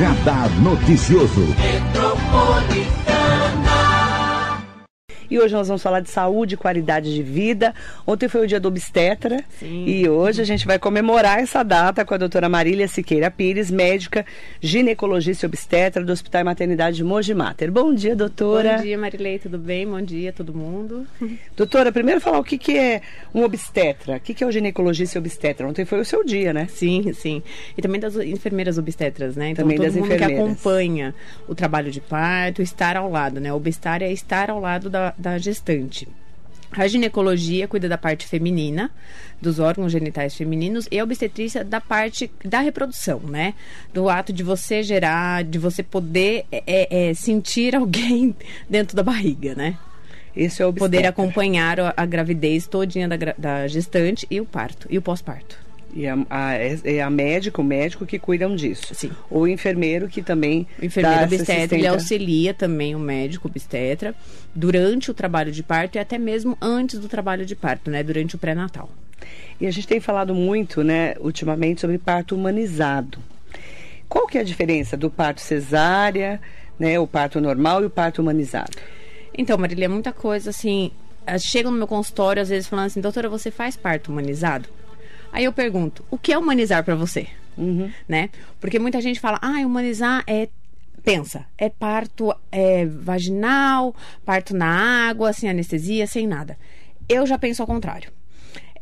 [0.00, 1.89] Radar Noticioso.
[5.30, 7.72] E hoje nós vamos falar de saúde e qualidade de vida.
[8.04, 9.84] Ontem foi o dia do obstetra Sim.
[9.86, 14.26] e hoje a gente vai comemorar essa data com a doutora Marília Siqueira Pires, médica
[14.60, 17.70] ginecologista e obstetra do Hospital e Maternidade de Mogi Mater.
[17.70, 18.78] Bom dia, doutora.
[18.78, 19.86] Bom dia, Marilei, tudo bem?
[19.86, 21.06] Bom dia, todo mundo.
[21.56, 23.02] Doutora, primeiro falar o que, que é
[23.34, 25.68] um obstetra, o que, que é o ginecologista e obstetra.
[25.68, 26.66] Ontem foi o seu dia, né?
[26.68, 27.42] Sim, sim.
[27.76, 29.50] E também das enfermeiras obstetras, né?
[29.50, 31.14] Então também todo das mundo que acompanha
[31.46, 33.52] o trabalho de parto, estar ao lado, né?
[33.52, 36.08] Obstar é estar ao lado da, da gestante.
[36.72, 38.92] A ginecologia cuida da parte feminina,
[39.42, 43.54] dos órgãos genitais femininos, e a obstetrícia da parte da reprodução, né?
[43.92, 48.34] Do ato de você gerar, de você poder é, é, é sentir alguém
[48.70, 49.76] dentro da barriga, né?
[50.34, 54.86] Esse é o Poder acompanhar a, a gravidez todinha da, da gestante e o parto,
[54.88, 55.69] e o pós-parto.
[55.92, 58.94] E a, a, é a médica, o médico que cuidam disso.
[58.94, 59.10] Sim.
[59.28, 60.66] O enfermeiro que também.
[60.80, 64.14] O enfermeiro obstetra, ele auxilia também o médico obstetra
[64.54, 68.02] durante o trabalho de parto e até mesmo antes do trabalho de parto, né?
[68.02, 68.88] Durante o pré-natal.
[69.60, 73.18] E a gente tem falado muito, né, ultimamente, sobre parto humanizado.
[74.08, 76.40] Qual que é a diferença do parto cesárea,
[76.78, 78.78] né, o parto normal e o parto humanizado?
[79.36, 80.90] Então, Marília, é muita coisa assim.
[81.38, 84.68] Chegam no meu consultório, às vezes, falando assim, doutora, você faz parto humanizado?
[85.32, 87.28] Aí eu pergunto, o que é humanizar para você?
[87.56, 87.90] Uhum.
[88.08, 88.30] Né?
[88.60, 90.48] Porque muita gente fala, ah, humanizar é
[91.02, 96.58] pensa, é parto é, vaginal, parto na água, sem anestesia, sem nada.
[97.08, 98.12] Eu já penso ao contrário.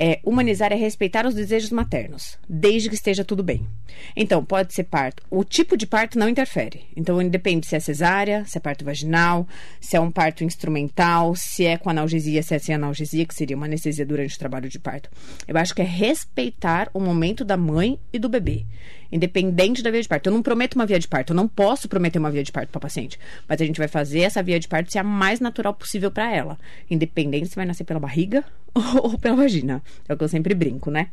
[0.00, 3.66] É, humanizar é respeitar os desejos maternos, desde que esteja tudo bem.
[4.14, 5.22] Então, pode ser parto.
[5.28, 6.84] O tipo de parto não interfere.
[6.96, 9.46] Então, independe se é cesárea, se é parto vaginal,
[9.80, 13.56] se é um parto instrumental, se é com analgesia, se é sem analgesia, que seria
[13.56, 15.10] uma anestesia durante o trabalho de parto.
[15.46, 18.66] Eu acho que é respeitar o momento da mãe e do bebê
[19.10, 20.28] independente da via de parto.
[20.28, 22.70] Eu não prometo uma via de parto, eu não posso prometer uma via de parto
[22.70, 25.74] para paciente, mas a gente vai fazer essa via de parto ser a mais natural
[25.74, 26.58] possível para ela,
[26.90, 29.82] independente se vai nascer pela barriga ou pela vagina.
[30.08, 31.08] É o que eu sempre brinco, né?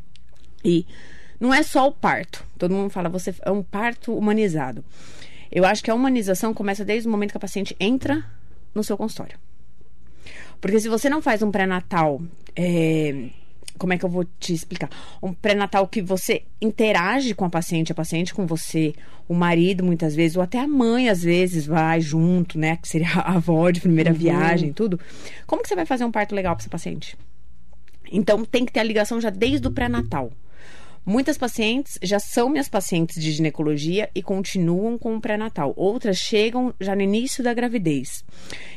[0.63, 0.85] E
[1.39, 2.43] não é só o parto.
[2.57, 4.83] Todo mundo fala, você é um parto humanizado.
[5.51, 8.25] Eu acho que a humanização começa desde o momento que a paciente entra
[8.73, 9.37] no seu consultório.
[10.59, 12.21] Porque se você não faz um pré-natal
[12.55, 13.29] é,
[13.77, 14.89] como é que eu vou te explicar?
[15.21, 18.93] Um pré-natal que você interage com a paciente, a paciente com você,
[19.27, 22.77] o marido muitas vezes, ou até a mãe às vezes vai junto, né?
[22.77, 24.17] Que seria a avó de primeira uhum.
[24.17, 24.99] viagem, tudo.
[25.45, 27.17] Como que você vai fazer um parto legal para essa paciente?
[28.11, 30.31] Então tem que ter a ligação já desde o pré-natal.
[31.07, 35.71] Muitas pacientes já são minhas pacientes de ginecologia e continuam com o pré-natal.
[35.77, 38.25] Outras chegam já no início da gravidez.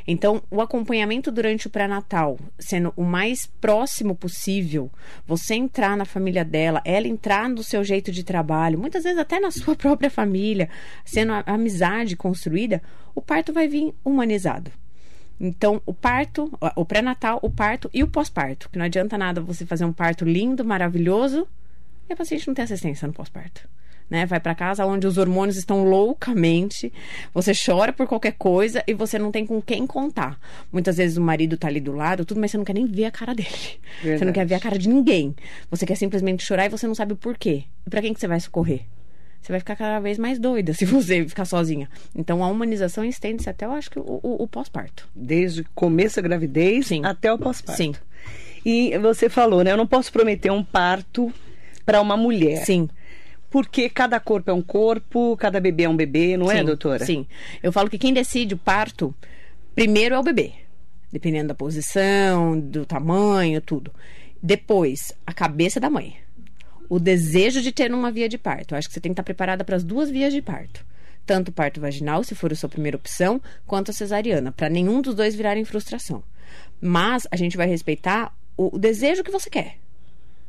[0.06, 4.90] Então, o acompanhamento durante o pré-natal, sendo o mais próximo possível,
[5.26, 9.40] você entrar na família dela, ela entrar no seu jeito de trabalho, muitas vezes até
[9.40, 10.68] na sua própria família,
[11.06, 12.82] sendo a amizade construída,
[13.14, 14.70] o parto vai vir humanizado.
[15.40, 18.68] Então, o parto, o pré-natal, o parto e o pós-parto.
[18.68, 21.48] Que não adianta nada você fazer um parto lindo, maravilhoso,
[22.08, 23.68] e a paciente não tem assistência no pós-parto.
[24.08, 24.24] Né?
[24.24, 26.90] Vai para casa onde os hormônios estão loucamente,
[27.34, 30.40] você chora por qualquer coisa e você não tem com quem contar.
[30.72, 33.04] Muitas vezes o marido tá ali do lado, tudo, mas você não quer nem ver
[33.04, 33.48] a cara dele.
[34.02, 34.18] Verdade.
[34.18, 35.36] Você não quer ver a cara de ninguém.
[35.70, 37.64] Você quer simplesmente chorar e você não sabe o porquê.
[37.86, 38.80] E para quem que você vai socorrer?
[39.42, 41.88] Você vai ficar cada vez mais doida se você ficar sozinha.
[42.14, 45.06] Então a humanização estende-se até, eu acho que, o, o, o pós-parto.
[45.14, 47.04] Desde o começo da gravidez Sim.
[47.04, 47.76] até o pós-parto.
[47.76, 47.94] Sim.
[48.64, 49.72] E você falou, né?
[49.72, 51.32] Eu não posso prometer um parto
[51.88, 52.66] para uma mulher.
[52.66, 52.86] Sim.
[53.48, 56.64] Porque cada corpo é um corpo, cada bebê é um bebê, não é, sim, é,
[56.64, 57.06] doutora?
[57.06, 57.26] Sim.
[57.62, 59.14] Eu falo que quem decide o parto,
[59.74, 60.52] primeiro é o bebê.
[61.10, 63.90] Dependendo da posição, do tamanho, tudo.
[64.42, 66.18] Depois, a cabeça da mãe.
[66.90, 68.74] O desejo de ter uma via de parto.
[68.74, 70.84] Eu acho que você tem que estar preparada para as duas vias de parto.
[71.24, 75.00] Tanto o parto vaginal, se for a sua primeira opção, quanto a cesariana, para nenhum
[75.00, 76.22] dos dois virarem frustração.
[76.82, 79.78] Mas a gente vai respeitar o, o desejo que você quer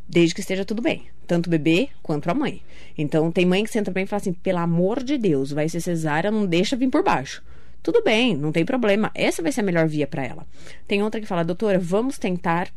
[0.10, 2.62] desde que esteja tudo bem, tanto o bebê quanto a mãe.
[2.98, 5.80] Então, tem mãe que senta bem e fala assim: pelo amor de Deus, vai ser
[5.80, 7.44] cesárea, não deixa vir por baixo.
[7.84, 9.12] Tudo bem, não tem problema.
[9.14, 10.48] Essa vai ser a melhor via para ela.
[10.88, 12.70] Tem outra que fala: doutora, vamos tentar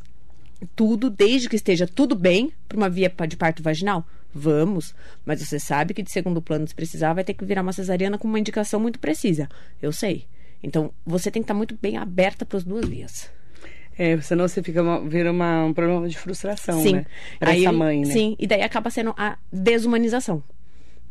[0.76, 4.06] tudo, desde que esteja tudo bem, para uma via de parto vaginal?
[4.34, 4.94] Vamos,
[5.26, 8.17] mas você sabe que de segundo plano, se precisar, vai ter que virar uma cesariana
[8.17, 9.49] com uma indicação muito precisa.
[9.81, 10.26] Eu sei.
[10.62, 13.31] Então, você tem que estar muito bem aberta para as duas vias.
[14.03, 16.95] É, senão você fica uma, vira uma, um problema de frustração, sim.
[16.95, 17.07] né?
[17.39, 18.13] Para essa mãe, né?
[18.13, 20.43] Sim, e daí acaba sendo a desumanização.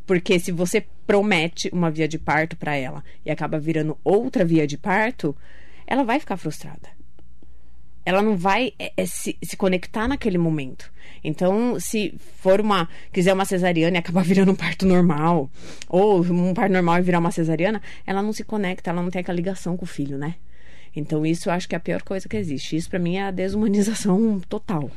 [0.06, 4.68] Porque se você promete uma via de parto para ela e acaba virando outra via
[4.68, 5.34] de parto,
[5.88, 6.90] ela vai ficar frustrada.
[8.06, 10.92] ela não vai é, é, se, se conectar naquele momento.
[11.24, 12.90] Então, se for uma.
[13.14, 15.50] quiser uma cesariana e acabar virando um parto normal,
[15.88, 19.22] ou um parto normal e virar uma cesariana, ela não se conecta, ela não tem
[19.22, 20.36] aquela ligação com o filho, né?
[20.96, 22.76] Então, isso eu acho que é a pior coisa que existe.
[22.76, 24.92] Isso, para mim, é a desumanização total.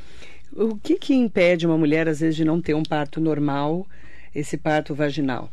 [0.53, 3.87] O que, que impede uma mulher, às vezes, de não ter um parto normal,
[4.35, 5.51] esse parto vaginal?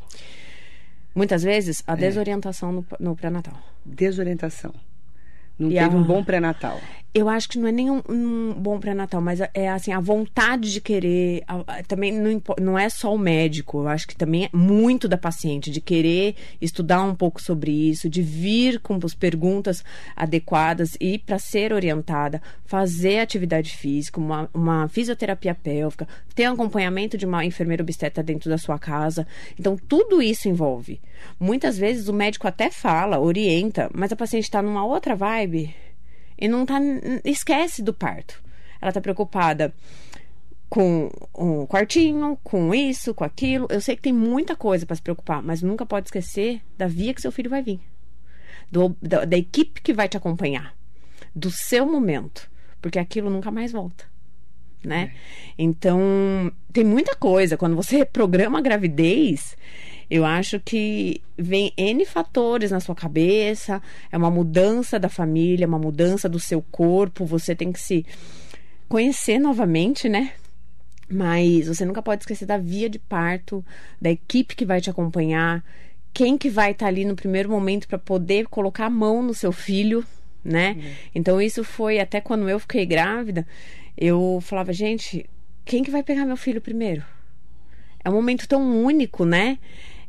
[1.13, 1.95] Muitas vezes, a é.
[1.95, 3.57] desorientação no, no pré-natal.
[3.85, 4.73] Desorientação.
[5.57, 5.97] Não e teve a...
[5.97, 6.79] um bom pré-natal.
[7.13, 10.71] Eu acho que não é nem um, um bom pré-natal, mas é assim, a vontade
[10.71, 11.43] de querer.
[11.45, 15.09] A, a, também não, não é só o médico, eu acho que também é muito
[15.09, 19.83] da paciente, de querer estudar um pouco sobre isso, de vir com as perguntas
[20.15, 27.25] adequadas e para ser orientada, fazer atividade física, uma, uma fisioterapia pélvica, ter acompanhamento de
[27.25, 29.27] uma enfermeira obstetra dentro da sua casa.
[29.59, 31.01] Então, tudo isso envolve.
[31.37, 35.75] Muitas vezes o médico até fala, orienta, mas a paciente está numa outra vibe
[36.41, 36.79] e não tá.
[37.23, 38.41] Esquece do parto.
[38.81, 39.73] Ela tá preocupada
[40.67, 43.67] com um quartinho, com isso, com aquilo.
[43.69, 47.13] Eu sei que tem muita coisa para se preocupar, mas nunca pode esquecer da via
[47.13, 47.79] que seu filho vai vir.
[48.71, 50.75] Do, da, da equipe que vai te acompanhar.
[51.35, 52.49] Do seu momento.
[52.81, 54.11] Porque aquilo nunca mais volta
[54.83, 55.11] né?
[55.13, 55.63] É.
[55.63, 57.57] Então, tem muita coisa.
[57.57, 59.55] Quando você programa a gravidez,
[60.11, 63.81] eu acho que vem N fatores na sua cabeça,
[64.11, 68.05] é uma mudança da família, uma mudança do seu corpo, você tem que se
[68.89, 70.33] conhecer novamente, né?
[71.09, 73.63] Mas você nunca pode esquecer da via de parto,
[74.01, 75.63] da equipe que vai te acompanhar,
[76.13, 79.33] quem que vai estar tá ali no primeiro momento para poder colocar a mão no
[79.33, 80.03] seu filho,
[80.43, 80.75] né?
[80.77, 80.91] Uhum.
[81.15, 83.47] Então isso foi até quando eu fiquei grávida,
[83.97, 85.25] eu falava, gente,
[85.63, 87.01] quem que vai pegar meu filho primeiro?
[88.03, 89.57] É um momento tão único, né?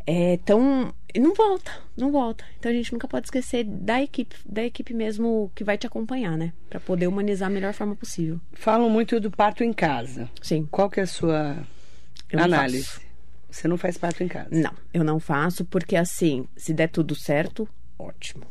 [0.07, 0.93] É tão.
[1.15, 2.45] Não volta, não volta.
[2.59, 6.39] Então a gente nunca pode esquecer da equipe, da equipe mesmo que vai te acompanhar,
[6.39, 6.53] né?
[6.71, 8.41] Para poder humanizar a melhor forma possível.
[8.53, 10.31] Falam muito do parto em casa.
[10.41, 10.67] Sim.
[10.71, 11.59] Qual que é a sua
[12.31, 13.01] eu análise?
[13.51, 14.49] Você não faz parto em casa?
[14.51, 18.45] Não, eu não faço porque assim, se der tudo certo, ótimo.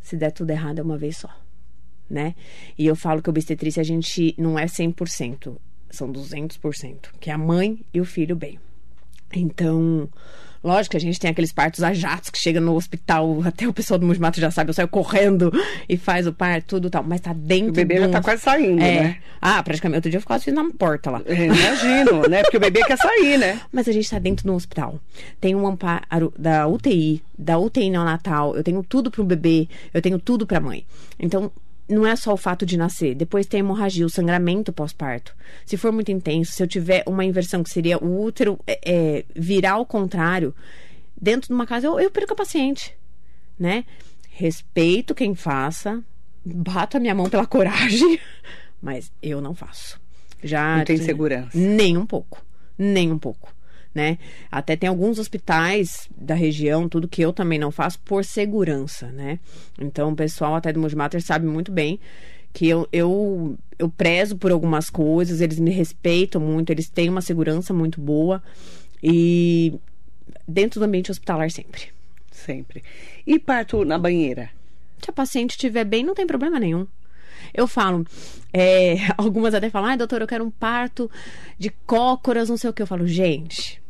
[0.00, 1.30] Se der tudo errado é uma vez só,
[2.10, 2.34] né?
[2.76, 5.56] E eu falo que obstetrícia a gente não é 100%,
[5.90, 8.58] são 200%, que é a mãe e o filho bem.
[9.32, 10.08] Então,
[10.66, 13.72] Lógico que a gente tem aqueles partos a jatos que chega no hospital, até o
[13.72, 15.52] pessoal do Musmato já sabe, eu saio correndo
[15.88, 17.04] e faz o parto, tudo tal.
[17.04, 17.70] Mas tá dentro.
[17.70, 19.00] O bebê já tá quase saindo, é.
[19.00, 19.16] né?
[19.40, 19.98] Ah, praticamente.
[19.98, 21.22] Outro dia eu quase fiz na porta lá.
[21.24, 22.42] É, imagino, né?
[22.42, 23.60] Porque o bebê quer sair, né?
[23.70, 24.98] Mas a gente tá dentro do hospital.
[25.40, 30.18] Tem um amparo da UTI, da UTI neonatal, eu tenho tudo pro bebê, eu tenho
[30.18, 30.84] tudo pra mãe.
[31.16, 31.52] Então,
[31.88, 33.14] não é só o fato de nascer.
[33.14, 35.34] Depois tem hemorragia, o sangramento pós-parto.
[35.64, 39.24] Se for muito intenso, se eu tiver uma inversão que seria o útero é, é,
[39.34, 40.54] virar ao contrário,
[41.20, 42.96] dentro de uma casa, eu, eu perco a paciente,
[43.58, 43.84] né?
[44.30, 46.02] Respeito quem faça,
[46.44, 48.20] bato a minha mão pela coragem,
[48.82, 50.00] mas eu não faço.
[50.42, 51.56] Já não tem segurança.
[51.56, 52.44] Nem um pouco.
[52.78, 53.55] Nem um pouco
[53.96, 54.18] né?
[54.52, 59.40] Até tem alguns hospitais da região, tudo que eu também não faço por segurança, né?
[59.80, 61.98] Então, o pessoal até do Multimater sabe muito bem
[62.52, 67.22] que eu, eu, eu prezo por algumas coisas, eles me respeitam muito, eles têm uma
[67.22, 68.42] segurança muito boa
[69.02, 69.72] e
[70.46, 71.84] dentro do ambiente hospitalar sempre.
[72.30, 72.84] Sempre.
[73.26, 74.50] E parto na banheira?
[75.02, 76.86] Se a paciente estiver bem, não tem problema nenhum.
[77.54, 78.04] Eu falo,
[78.52, 81.10] é, algumas até falam, ai, doutor, eu quero um parto
[81.58, 82.82] de cócoras, não sei o que.
[82.82, 83.80] Eu falo, gente,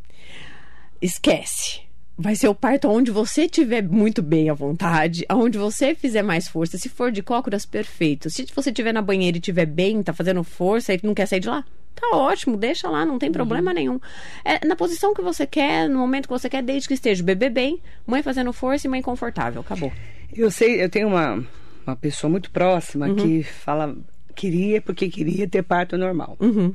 [1.01, 1.81] esquece.
[2.17, 6.47] Vai ser o parto onde você estiver muito bem à vontade, aonde você fizer mais
[6.47, 6.77] força.
[6.77, 8.27] Se for de cócoras, perfeito.
[8.29, 11.39] Se você estiver na banheira e estiver bem, tá fazendo força e não quer sair
[11.39, 11.63] de lá,
[11.93, 13.75] tá ótimo, deixa lá, não tem problema uhum.
[13.75, 13.99] nenhum.
[14.43, 17.25] É na posição que você quer, no momento que você quer, desde que esteja o
[17.25, 19.61] bebê bem, mãe fazendo força e mãe confortável.
[19.61, 19.91] Acabou.
[20.33, 21.45] Eu sei, eu tenho uma,
[21.85, 23.15] uma pessoa muito próxima uhum.
[23.15, 23.95] que fala
[24.35, 26.37] queria porque queria ter parto normal.
[26.39, 26.73] Uhum.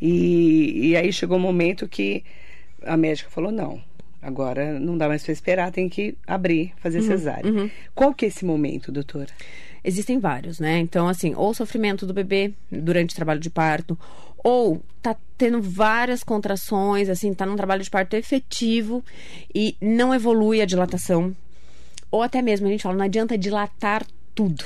[0.00, 2.24] E, e aí chegou um momento que
[2.84, 3.80] a médica falou não
[4.22, 7.50] Agora não dá mais para esperar, tem que abrir, fazer uhum, cesárea.
[7.52, 7.68] Uhum.
[7.92, 9.30] Qual que é esse momento, doutora?
[9.82, 10.78] Existem vários, né?
[10.78, 13.98] Então, assim, ou sofrimento do bebê durante o trabalho de parto,
[14.38, 19.04] ou tá tendo várias contrações, assim, tá num trabalho de parto efetivo
[19.52, 21.34] e não evolui a dilatação.
[22.08, 24.64] Ou até mesmo, a gente fala, não adianta dilatar tudo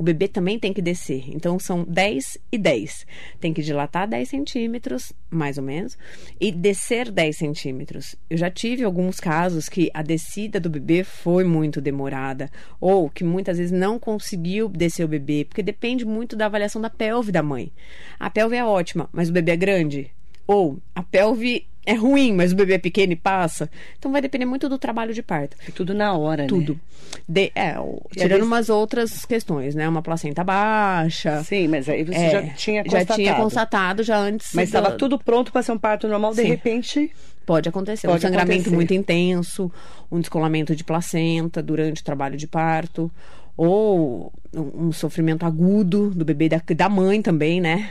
[0.00, 1.24] o bebê também tem que descer.
[1.28, 3.06] Então, são 10 e 10.
[3.38, 5.98] Tem que dilatar 10 centímetros, mais ou menos,
[6.40, 8.16] e descer 10 centímetros.
[8.30, 13.22] Eu já tive alguns casos que a descida do bebê foi muito demorada, ou que
[13.22, 17.42] muitas vezes não conseguiu descer o bebê, porque depende muito da avaliação da pelve da
[17.42, 17.70] mãe.
[18.18, 20.10] A pelve é ótima, mas o bebê é grande.
[20.46, 23.70] Ou a pelve é ruim, mas o bebê é pequeno e passa.
[23.98, 25.56] Então vai depender muito do trabalho de parto.
[25.66, 26.74] É tudo na hora, Tudo.
[26.74, 26.80] né?
[27.28, 29.88] De, é, o- tirando umas outras questões, né?
[29.88, 31.42] Uma placenta baixa.
[31.42, 33.08] Sim, mas aí você É, já tinha constatado.
[33.08, 34.50] Já tinha constatado já antes.
[34.54, 36.48] Mas estava tudo pronto para ser um parto normal, de Sim.
[36.48, 37.10] repente.
[37.46, 38.06] Pode acontecer.
[38.06, 38.76] Pode um sangramento acontecer.
[38.76, 39.72] muito intenso,
[40.12, 43.10] um descolamento de placenta durante o trabalho de parto,
[43.56, 47.90] ou um, um sofrimento agudo do bebê, da, da mãe também, né?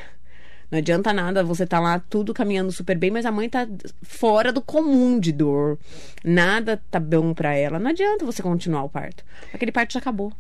[0.71, 3.67] Não adianta nada você tá lá tudo caminhando super bem, mas a mãe tá
[4.03, 5.79] fora do comum de dor.
[6.23, 7.79] Nada tá bom pra ela.
[7.79, 9.23] Não adianta você continuar o parto.
[9.53, 10.31] Aquele parto já acabou.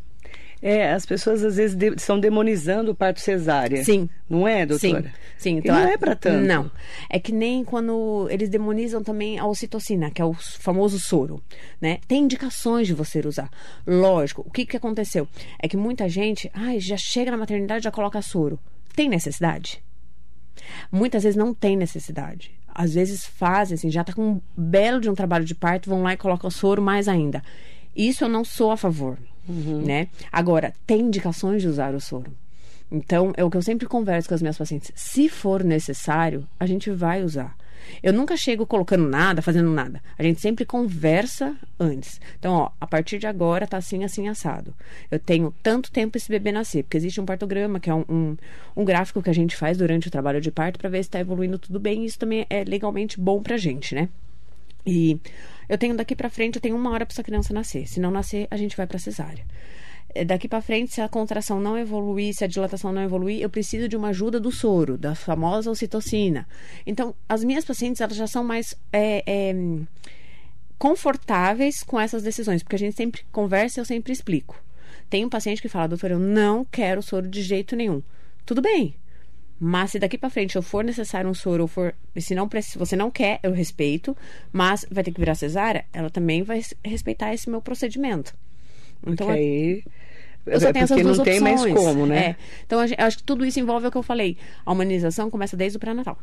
[0.61, 3.81] É, as pessoas às vezes de- estão demonizando o parto cesárea.
[3.83, 4.09] Sim.
[4.29, 5.13] Não é, Sim, doutora?
[5.37, 5.61] sim.
[5.63, 6.45] E não é pra tanto.
[6.45, 6.69] Não.
[7.09, 11.41] É que nem quando eles demonizam também a ocitocina, que é o famoso soro,
[11.79, 11.99] né?
[12.09, 13.49] Tem indicações de você usar.
[13.87, 14.43] Lógico.
[14.45, 15.29] O que que aconteceu?
[15.57, 18.59] É que muita gente, ai, já chega na maternidade e já coloca soro.
[18.93, 19.81] Tem necessidade?
[20.91, 22.51] Muitas vezes não tem necessidade.
[22.73, 26.03] Às vezes fazem, assim, já tá com um belo de um trabalho de parto, vão
[26.03, 27.43] lá e colocam o soro mais ainda.
[27.95, 30.07] Isso eu não sou a favor, né?
[30.31, 32.31] Agora, tem indicações de usar o soro.
[32.91, 34.91] Então, é o que eu sempre converso com as minhas pacientes.
[34.95, 37.55] Se for necessário, a gente vai usar.
[38.01, 40.01] Eu nunca chego colocando nada, fazendo nada.
[40.17, 42.19] A gente sempre conversa antes.
[42.37, 44.73] Então, ó, a partir de agora tá assim, assim, assado.
[45.09, 48.37] Eu tenho tanto tempo esse bebê nascer, porque existe um partograma, que é um, um,
[48.75, 51.19] um gráfico que a gente faz durante o trabalho de parto para ver se está
[51.19, 52.03] evoluindo tudo bem.
[52.03, 54.09] E isso também é legalmente bom pra gente, né?
[54.85, 55.19] E
[55.67, 57.87] eu tenho daqui pra frente, eu tenho uma hora pra essa criança nascer.
[57.87, 59.45] Se não nascer, a gente vai pra cesárea.
[60.13, 63.49] É, Daqui pra frente, se a contração não evoluir, se a dilatação não evoluir, eu
[63.49, 66.47] preciso de uma ajuda do soro, da famosa ocitocina.
[66.85, 69.55] Então, as minhas pacientes, elas já são mais é, é,
[70.77, 74.61] confortáveis com essas decisões, porque a gente sempre conversa e eu sempre explico.
[75.09, 78.01] Tem um paciente que fala, doutor, eu não quero soro de jeito nenhum.
[78.45, 78.95] Tudo bem.
[79.59, 82.77] Mas se daqui pra frente eu for necessário um soro, ou for, se não se
[82.77, 84.15] você não quer, eu respeito,
[84.53, 88.33] mas vai ter que virar cesárea, ela também vai respeitar esse meu procedimento.
[89.05, 89.83] Então, Porque aí.
[90.45, 91.75] Eu só é tenho essas porque duas não tem mais opções.
[91.75, 92.17] como, né?
[92.25, 92.35] É.
[92.65, 94.37] Então, gente- acho que tudo isso envolve o que eu falei.
[94.65, 96.17] A humanização começa desde o pré-natal.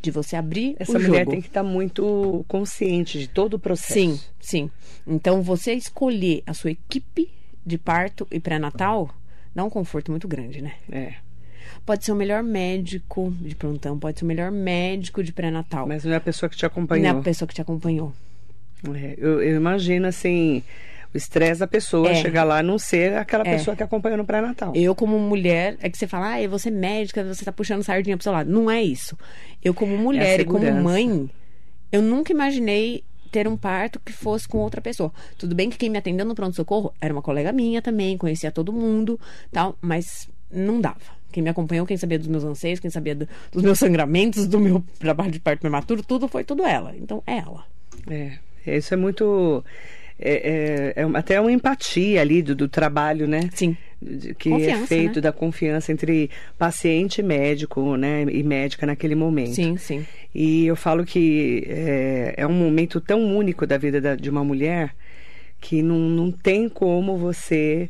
[0.00, 1.30] De você abrir Essa o mulher jogo.
[1.32, 3.92] tem que estar muito consciente de todo o processo.
[3.94, 4.70] Sim, sim.
[5.06, 7.28] Então, você escolher a sua equipe
[7.66, 9.10] de parto e pré-natal
[9.54, 10.74] dá um conforto muito grande, né?
[10.90, 11.14] É.
[11.84, 15.86] Pode ser o melhor médico de plantão, pode ser o melhor médico de pré-natal.
[15.86, 17.18] Mas não é a pessoa que te Não é acompanhou.
[17.18, 18.12] a pessoa que te acompanhou.
[18.94, 20.62] É, eu, eu imagino assim.
[21.12, 22.14] O estresse da pessoa É.
[22.16, 23.56] chegar lá não ser aquela É.
[23.56, 24.72] pessoa que acompanhou no pré-natal.
[24.74, 28.16] Eu, como mulher, é que você fala, ah, você é médica, você tá puxando sardinha
[28.16, 28.50] pro seu lado.
[28.50, 29.16] Não é isso.
[29.64, 31.30] Eu, como mulher e como mãe,
[31.90, 35.12] eu nunca imaginei ter um parto que fosse com outra pessoa.
[35.38, 38.72] Tudo bem que quem me atendeu no pronto-socorro era uma colega minha também, conhecia todo
[38.72, 39.18] mundo,
[39.52, 41.18] tal, mas não dava.
[41.30, 44.58] Quem me acompanhou, quem sabia dos meus anseios, quem sabia do- dos meus sangramentos, do
[44.58, 46.94] meu trabalho de parto prematuro, tudo foi tudo ela.
[46.96, 47.64] Então, é ela.
[48.10, 49.62] É, isso é muito.
[50.20, 53.48] É, é- é até uma empatia ali do, do trabalho, né?
[53.54, 53.76] Sim.
[54.38, 55.20] Que é Confiança, feito né?
[55.22, 58.22] da confiança entre paciente e médico, né?
[58.30, 59.54] E médica naquele momento.
[59.54, 60.06] Sim, sim.
[60.34, 64.44] E eu falo que é, é um momento tão único da vida da- de uma
[64.44, 64.94] mulher
[65.60, 67.88] que não, não tem como você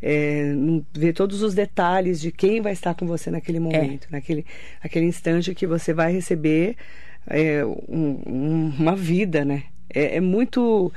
[0.00, 0.52] é,
[0.94, 4.46] ver todos os detalhes de quem vai estar com você naquele momento, naquele
[4.80, 6.76] aquele instante que você vai receber
[7.26, 9.64] é, um- um- uma vida, né?
[9.92, 10.92] É, é muito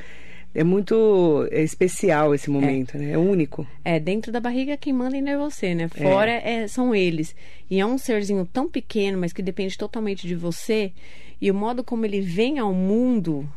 [0.53, 3.11] é muito é especial esse momento, né?
[3.11, 3.65] É único.
[3.83, 5.87] É, dentro da barriga quem manda ainda é você, né?
[5.87, 7.35] Fora é, são eles.
[7.69, 10.91] E é um serzinho tão pequeno, mas que depende totalmente de você.
[11.39, 13.47] E o modo como ele vem ao mundo.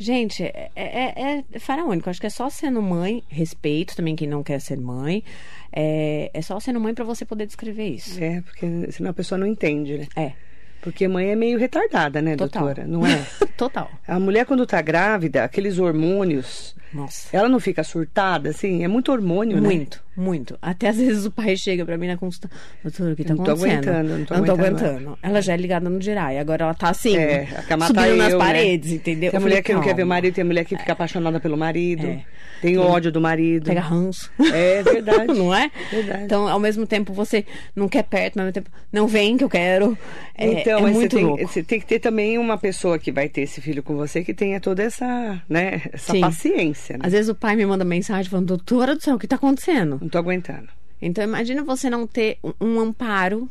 [0.00, 2.08] Gente, é, é, é faraônico.
[2.08, 5.24] Acho que é só sendo mãe, respeito também quem não quer ser mãe.
[5.72, 8.22] É, é só sendo mãe pra você poder descrever isso.
[8.22, 10.06] É, porque senão a pessoa não entende, né?
[10.14, 10.32] É,
[10.80, 12.64] Porque mãe é meio retardada, né, total.
[12.64, 12.86] doutora?
[12.86, 13.26] Não é?
[13.56, 13.90] total.
[14.06, 17.28] A mulher, quando tá grávida, aqueles hormônios, Nossa.
[17.36, 18.82] ela não fica surtada, assim?
[18.84, 19.68] É muito hormônio, né?
[19.68, 20.58] Muito, muito.
[20.62, 22.50] Até às vezes o pai chega pra mim na consulta,
[22.82, 23.88] doutor, o que tá Não tô acontecendo?
[23.88, 24.86] aguentando, não tô aguentando.
[24.86, 25.18] aguentando.
[25.22, 28.38] Ela já é ligada no Jirai, agora ela tá assim, É, subindo tá nas eu,
[28.38, 28.44] né?
[28.44, 29.30] paredes, entendeu?
[29.30, 31.38] Tem Eu mulher falei, que não quer ver o marido, tem mulher que fica apaixonada
[31.40, 32.24] pelo marido, É.
[32.62, 33.64] tem ódio do marido.
[33.66, 34.30] Pega ranço.
[34.52, 35.26] É verdade.
[35.36, 35.70] não é?
[35.90, 36.24] Verdade.
[36.24, 37.44] Então, ao mesmo tempo, você
[37.76, 39.96] não quer perto, mas ao mesmo tempo, não vem que eu quero.
[40.34, 41.46] É, então, é mas muito você, tem, louco.
[41.46, 44.32] você tem que ter também uma pessoa que vai ter esse filho com você que
[44.32, 46.20] tenha toda essa, né, essa Sim.
[46.20, 46.77] paciência.
[46.94, 46.98] Né?
[47.02, 49.98] Às vezes o pai me manda mensagem falando, doutora do céu, o que tá acontecendo?
[50.00, 50.68] Não tô aguentando.
[51.00, 53.48] Então, imagina você não ter um- um amparo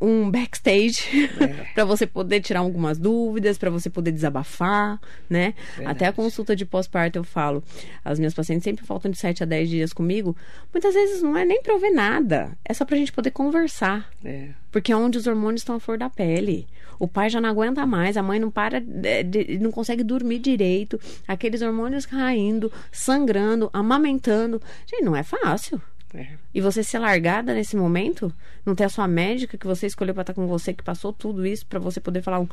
[0.00, 1.46] um backstage é.
[1.72, 5.54] para você poder tirar algumas dúvidas, para você poder desabafar, né?
[5.76, 5.90] Verdade.
[5.96, 7.62] Até a consulta de pós-parto eu falo.
[8.04, 10.36] As minhas pacientes sempre faltam de 7 a 10 dias comigo.
[10.74, 14.10] Muitas vezes não é nem pra ver nada, é só pra gente poder conversar.
[14.24, 14.48] É.
[14.72, 16.66] Porque é onde os hormônios estão à flor da pele.
[16.98, 21.00] O pai já não aguenta mais, a mãe não para, de, não consegue dormir direito,
[21.26, 24.60] aqueles hormônios caindo, sangrando, amamentando.
[24.86, 25.80] Gente, não é fácil.
[26.14, 26.28] É.
[26.54, 28.32] E você ser largada nesse momento,
[28.64, 31.46] não ter a sua médica que você escolheu para estar com você, que passou tudo
[31.46, 32.48] isso, para você poder falar um,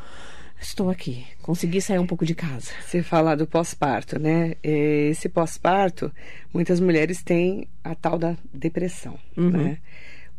[0.59, 2.71] estou aqui, consegui sair um pouco de casa.
[2.81, 4.55] Você fala do pós-parto, né?
[4.63, 6.11] É, esse pós-parto,
[6.53, 9.49] muitas mulheres têm a tal da depressão, uhum.
[9.49, 9.77] né?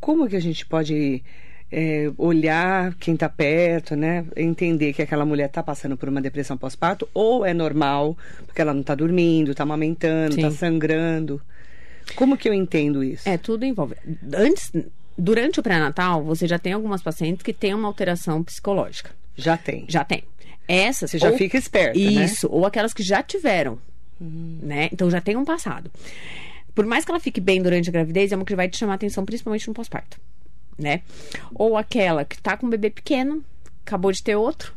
[0.00, 1.23] Como que a gente pode
[1.71, 4.25] é, olhar quem está perto, né?
[4.37, 8.16] Entender que aquela mulher está passando por uma depressão pós-parto ou é normal,
[8.47, 11.40] porque ela não está dormindo, está amamentando, está sangrando.
[12.14, 13.28] Como que eu entendo isso?
[13.28, 13.97] É, tudo envolve.
[14.35, 14.71] Antes,
[15.16, 19.11] durante o pré-natal, você já tem algumas pacientes que têm uma alteração psicológica.
[19.37, 19.85] Já tem.
[19.88, 20.25] Já tem.
[20.68, 21.11] Essas.
[21.11, 22.04] Você já ou, fica esperta, né?
[22.04, 22.54] Isso, né?
[22.54, 23.78] ou aquelas que já tiveram,
[24.21, 24.59] hum.
[24.62, 24.88] né?
[24.92, 25.90] Então já tem um passado.
[26.75, 28.94] Por mais que ela fique bem durante a gravidez, é uma que vai te chamar
[28.94, 30.18] atenção, principalmente no pós-parto,
[30.78, 31.02] né?
[31.54, 33.45] Ou aquela que tá com um bebê pequeno,
[33.85, 34.75] acabou de ter outro.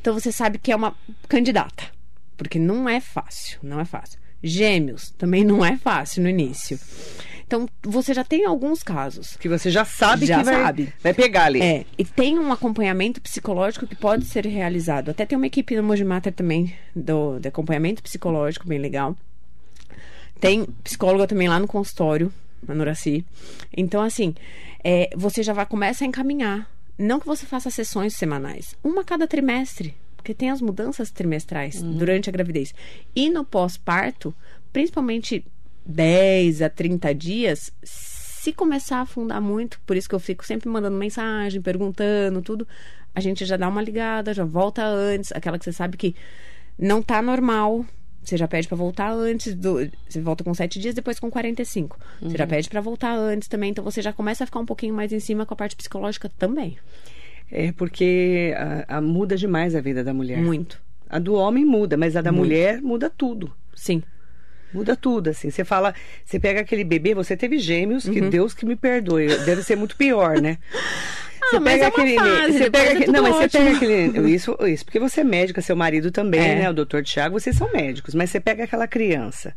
[0.00, 0.94] Então você sabe que é uma
[1.28, 1.84] candidata.
[2.36, 4.18] Porque não é fácil, não é fácil.
[4.42, 6.78] Gêmeos também não é fácil no início.
[7.50, 9.36] Então, você já tem alguns casos.
[9.36, 10.94] Que você já sabe já que vai, sabe.
[11.02, 11.60] vai pegar ali.
[11.60, 15.10] É, e tem um acompanhamento psicológico que pode ser realizado.
[15.10, 19.16] Até tem uma equipe no Mojimater também, do, de acompanhamento psicológico, bem legal.
[20.40, 22.32] Tem psicóloga também lá no consultório,
[22.66, 23.24] Noraci.
[23.76, 24.34] Então, assim,
[24.82, 26.70] é, você já vai começar a encaminhar.
[26.98, 28.74] Não que você faça sessões semanais.
[28.84, 31.96] Uma a cada trimestre porque tem as mudanças trimestrais uhum.
[31.96, 32.74] durante a gravidez.
[33.16, 34.34] E no pós-parto,
[34.70, 35.44] principalmente
[35.84, 40.68] 10 a 30 dias, se começar a afundar muito, por isso que eu fico sempre
[40.68, 42.68] mandando mensagem, perguntando, tudo,
[43.14, 46.14] a gente já dá uma ligada, já volta antes, aquela que você sabe que
[46.78, 47.84] não tá normal.
[48.22, 49.90] Você já pede para voltar antes do.
[50.08, 51.98] Você volta com 7 dias, depois com 45.
[52.20, 52.30] Uhum.
[52.30, 52.50] Você já uhum.
[52.50, 53.70] pede para voltar antes também.
[53.70, 56.30] Então você já começa a ficar um pouquinho mais em cima com a parte psicológica
[56.38, 56.76] também.
[57.50, 60.38] É porque a, a muda demais a vida da mulher.
[60.38, 60.80] Muito.
[61.08, 62.44] A do homem muda, mas a da Muito.
[62.44, 63.52] mulher muda tudo.
[63.74, 64.02] Sim.
[64.72, 65.50] Muda tudo, assim.
[65.50, 65.92] Você fala,
[66.24, 68.14] você pega aquele bebê, você teve gêmeos, uhum.
[68.14, 69.26] que Deus que me perdoe.
[69.44, 70.58] Deve ser muito pior, né?
[71.48, 72.14] Você ah, pega é aquele.
[72.14, 74.30] Fase, você pega aquele, não, mas você pega aquele.
[74.30, 76.54] Isso, isso, porque você é médica, seu marido também, é.
[76.56, 76.70] né?
[76.70, 79.54] O doutor Tiago, vocês são médicos, mas você pega aquela criança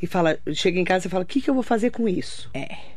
[0.00, 2.50] e fala, chega em casa e fala, o que, que eu vou fazer com isso?
[2.54, 2.96] É.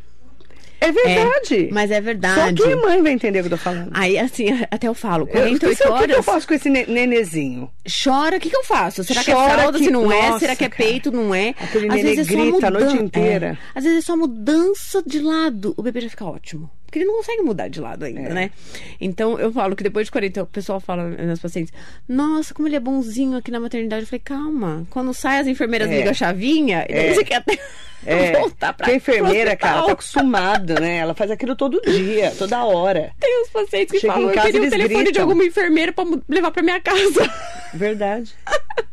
[0.82, 1.68] É verdade.
[1.68, 2.62] É, mas é verdade.
[2.62, 3.92] Só que mãe vai entender o que eu tô falando.
[3.94, 6.04] Aí, assim, até eu falo, 48 eu, horas...
[6.04, 7.70] O que eu faço com esse nenezinho?
[8.04, 9.04] Chora, o que, que eu faço?
[9.04, 10.39] Será Chora que é fralda, que, se não nossa, é?
[10.39, 11.50] Será que é peito, não é?
[11.50, 13.58] Aquele Às vezes é grita a noite inteira.
[13.76, 13.78] É.
[13.78, 16.70] Às vezes é só mudança de lado, o bebê já fica ótimo.
[16.89, 18.34] Porque ele não consegue mudar de lado ainda, é.
[18.34, 18.52] né?
[18.99, 21.71] Então, eu falo que depois de 40, o pessoal fala, meus pacientes,
[22.08, 24.02] nossa, como ele é bonzinho aqui na maternidade.
[24.02, 25.97] Eu falei, calma, quando sai as enfermeiras é.
[25.97, 27.13] ligam a chavinha, e é.
[27.13, 27.60] você quer até
[28.04, 28.32] é.
[28.41, 30.97] voltar pra Porque a enfermeira, cara, tá acostumada, né?
[30.97, 33.12] Ela faz aquilo todo dia, toda hora.
[33.19, 35.12] Tem uns pacientes que Chega falam, eu queria o telefone gritam.
[35.12, 37.32] de alguma enfermeira pra levar pra minha casa.
[37.71, 38.34] Verdade.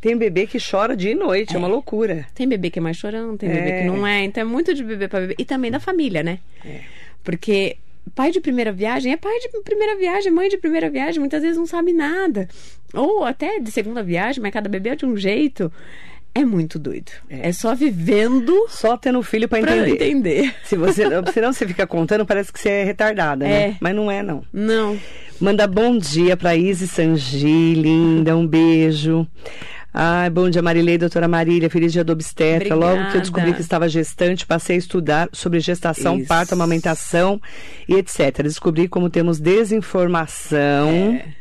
[0.00, 2.26] Tem bebê que chora dia e noite, é, é uma loucura.
[2.34, 3.52] Tem bebê que é mais chorando, tem é.
[3.52, 4.24] bebê que não é.
[4.24, 5.34] Então é muito de bebê para bebê.
[5.38, 6.38] E também da família, né?
[6.64, 6.80] É.
[7.22, 7.76] Porque
[8.14, 11.56] pai de primeira viagem é pai de primeira viagem, mãe de primeira viagem, muitas vezes
[11.56, 12.48] não sabe nada.
[12.94, 15.72] Ou até de segunda viagem, mas cada bebê é de um jeito.
[16.34, 17.10] É muito doido.
[17.28, 18.66] É, é só vivendo.
[18.68, 19.94] Só tendo filho para entender.
[19.94, 20.54] entender.
[20.64, 23.62] Se você, senão você fica contando, parece que você é retardada, né?
[23.62, 23.68] é.
[23.68, 23.76] né?
[23.80, 24.44] Mas não é, não.
[24.52, 24.98] Não.
[25.40, 29.26] Manda bom dia para Isis Sangi, linda, um beijo.
[29.92, 32.76] Ai, bom dia, Marilei, doutora Marília, feliz dia do obstetra.
[32.76, 33.00] Obrigada.
[33.00, 36.28] Logo que eu descobri que estava gestante, passei a estudar sobre gestação, Isso.
[36.28, 37.40] parto, amamentação
[37.88, 38.42] e etc.
[38.42, 40.88] Descobri como temos desinformação.
[41.14, 41.40] É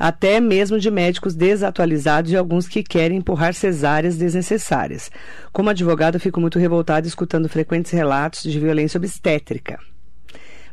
[0.00, 5.10] até mesmo de médicos desatualizados e alguns que querem empurrar cesáreas desnecessárias.
[5.52, 9.78] Como advogada, fico muito revoltada escutando frequentes relatos de violência obstétrica.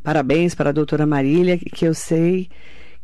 [0.02, 2.48] Parabéns para a doutora Marília, que eu sei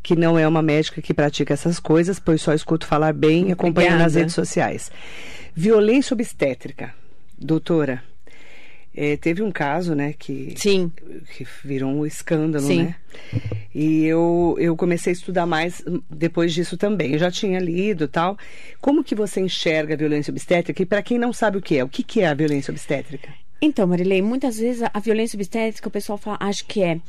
[0.03, 3.51] que não é uma médica que pratica essas coisas, pois só escuto falar bem e
[3.53, 4.91] acompanho nas redes sociais.
[5.55, 6.93] Violência obstétrica.
[7.39, 8.03] Doutora,
[8.95, 10.91] é, teve um caso, né, que, Sim.
[11.35, 12.83] que virou um escândalo, Sim.
[12.83, 12.95] né?
[13.73, 17.13] E eu, eu comecei a estudar mais depois disso também.
[17.13, 18.37] Eu já tinha lido tal.
[18.79, 20.83] Como que você enxerga a violência obstétrica?
[20.83, 23.29] E para quem não sabe o que é, o que, que é a violência obstétrica?
[23.59, 26.99] Então, Marilei, muitas vezes a violência obstétrica o pessoal fala, acha que é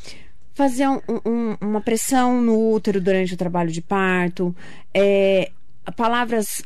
[0.54, 4.54] fazer um, um, uma pressão no útero durante o trabalho de parto,
[4.94, 5.50] é,
[5.96, 6.62] palavras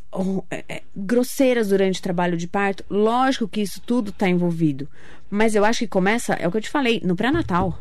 [0.51, 2.85] é, é, grosseiras durante o trabalho de parto.
[2.89, 4.89] Lógico que isso tudo está envolvido,
[5.31, 7.79] mas eu acho que começa, é o que eu te falei, no pré-natal.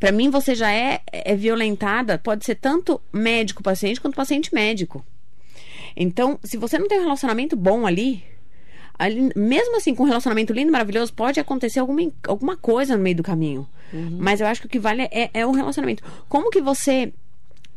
[0.00, 5.04] Para mim, você já é, é violentada, pode ser tanto médico-paciente quanto paciente-médico.
[5.96, 8.24] Então, se você não tem um relacionamento bom ali,
[8.98, 13.16] ali, mesmo assim, com um relacionamento lindo, maravilhoso, pode acontecer alguma, alguma coisa no meio
[13.16, 13.66] do caminho.
[13.94, 14.18] Uhum.
[14.18, 16.02] Mas eu acho que o que vale é, é o relacionamento.
[16.28, 17.14] Como que você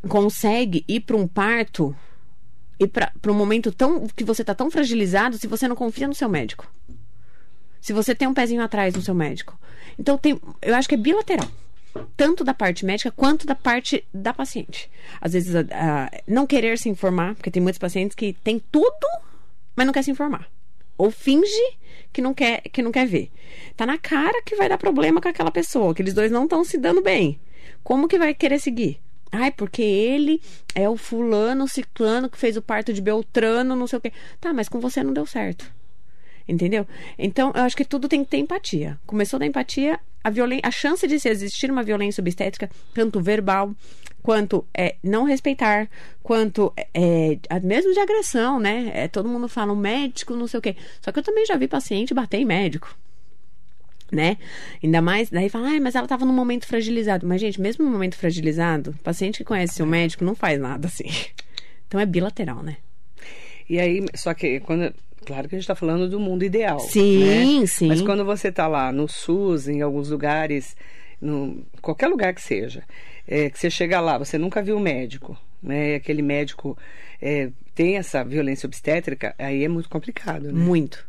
[0.10, 1.95] consegue ir para um parto
[2.80, 6.15] e para um momento tão que você está tão fragilizado se você não confia no
[6.15, 6.67] seu médico?
[7.80, 9.58] Se você tem um pezinho atrás no seu médico.
[9.97, 11.47] Então, tem, eu acho que é bilateral
[12.15, 14.89] tanto da parte médica quanto da parte da paciente.
[15.19, 15.53] Às vezes,
[16.27, 19.08] não querer se informar, porque tem muitos pacientes que têm tudo,
[19.75, 20.47] mas não quer se informar.
[20.97, 21.77] Ou finge
[22.12, 23.29] que não quer, que não quer ver.
[23.75, 26.63] Tá na cara que vai dar problema com aquela pessoa, que eles dois não estão
[26.63, 27.39] se dando bem.
[27.83, 28.99] Como que vai querer seguir?
[29.31, 30.41] Ai, porque ele
[30.73, 34.12] é o fulano, ciclano que fez o parto de Beltrano, não sei o quê.
[34.39, 35.71] Tá, mas com você não deu certo.
[36.47, 36.88] Entendeu?
[37.17, 38.97] Então, eu acho que tudo tem que ter empatia.
[39.05, 40.29] Começou da empatia, a,
[40.63, 43.75] a chance de se existir uma violência obstétrica, tanto verbal,
[44.28, 45.90] quanto é, não respeitar,
[46.22, 48.92] quanto é, é, mesmo de agressão, né?
[48.94, 50.76] É, todo mundo fala um médico, não sei o quê.
[51.00, 52.94] Só que eu também já vi paciente bater em médico.
[54.12, 54.36] Né?
[54.84, 57.26] Ainda mais, daí fala, ah, mas ela estava num momento fragilizado.
[57.26, 61.06] Mas, gente, mesmo no momento fragilizado, paciente que conhece seu médico não faz nada assim.
[61.88, 62.76] Então é bilateral, né?
[63.70, 64.94] E aí, só que quando
[65.26, 66.82] Claro que a gente está falando do mundo ideal.
[66.82, 67.66] Sim, né?
[67.66, 67.88] sim.
[67.88, 70.76] Mas quando você está lá no SUS, em alguns lugares,
[71.22, 72.84] no, qualquer lugar que seja,
[73.28, 75.96] é, que você chega lá, você nunca viu o médico, né?
[75.96, 76.78] Aquele médico
[77.22, 80.54] é, tem essa violência obstétrica, aí é muito complicado, né?
[80.54, 81.06] Muito.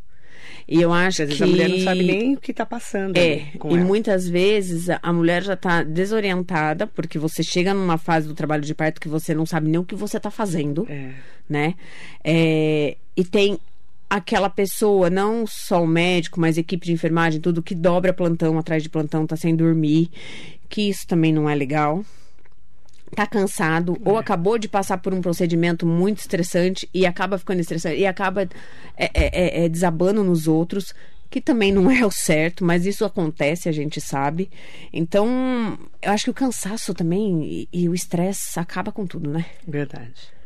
[0.66, 1.42] E eu acho Às vezes que...
[1.44, 3.16] a mulher não sabe nem o que está passando.
[3.16, 3.76] É, e ela.
[3.78, 8.74] muitas vezes a mulher já está desorientada, porque você chega numa fase do trabalho de
[8.74, 11.10] parto que você não sabe nem o que você está fazendo, É.
[11.48, 11.74] né?
[12.22, 13.58] É, e tem
[14.08, 18.82] aquela pessoa, não só o médico, mas equipe de enfermagem, tudo que dobra plantão atrás
[18.82, 20.10] de plantão, tá sem dormir,
[20.68, 22.04] que isso também não é legal.
[23.14, 24.08] Tá cansado É.
[24.08, 28.42] ou acabou de passar por um procedimento muito estressante e acaba ficando estressante e acaba
[28.42, 28.48] é,
[28.96, 30.94] é, é, é, desabando nos outros,
[31.30, 34.50] que também não é o certo, mas isso acontece, a gente sabe.
[34.92, 39.46] Então, eu acho que o cansaço também e, e o estresse acaba com tudo, né?
[39.66, 40.37] Verdade.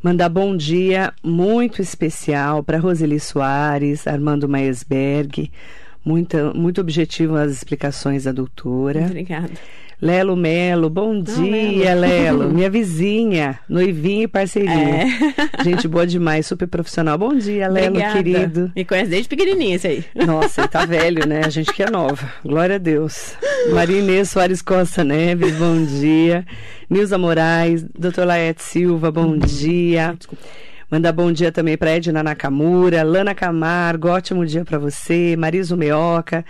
[0.00, 5.50] Mandar bom dia muito especial para Roseli Soares, Armando Maesberg.
[6.04, 9.06] Muito, muito objetivo as explicações da doutora.
[9.06, 9.50] Obrigada.
[10.00, 12.38] Lelo Melo, bom dia, Lelo.
[12.38, 12.50] Lelo.
[12.54, 15.06] Minha vizinha, noivinha e parceirinha.
[15.06, 15.08] É.
[15.64, 17.18] Gente boa demais, super profissional.
[17.18, 18.14] Bom dia, Lelo, Obrigada.
[18.14, 18.72] querido.
[18.76, 20.04] Me conhece desde pequenininha isso aí.
[20.24, 21.40] Nossa, ele tá velho, né?
[21.44, 22.32] A gente que é nova.
[22.44, 23.34] Glória a Deus.
[23.72, 26.46] Maria Inês Soares Costa Neves, bom dia.
[26.88, 28.24] Nilza Moraes, Dr.
[28.24, 30.16] Laete Silva, bom dia.
[30.88, 35.34] Manda bom dia também para Edna Nakamura, Lana Camargo, ótimo dia para você.
[35.36, 36.44] Mariso Meoca,